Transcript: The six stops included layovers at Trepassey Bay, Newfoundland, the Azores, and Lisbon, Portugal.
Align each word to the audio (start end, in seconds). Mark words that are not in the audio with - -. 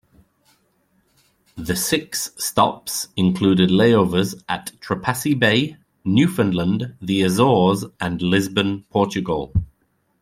The 1.57 1.75
six 1.75 2.31
stops 2.35 3.09
included 3.15 3.69
layovers 3.69 4.43
at 4.49 4.71
Trepassey 4.79 5.35
Bay, 5.39 5.77
Newfoundland, 6.03 6.95
the 7.03 7.21
Azores, 7.21 7.85
and 7.99 8.19
Lisbon, 8.19 8.83
Portugal. 8.89 9.53